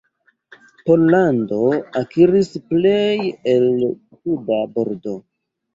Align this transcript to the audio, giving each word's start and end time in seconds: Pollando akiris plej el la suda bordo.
Pollando 0.87 1.59
akiris 2.03 2.51
plej 2.73 3.19
el 3.55 3.71
la 3.85 3.95
suda 4.25 4.63
bordo. 4.77 5.21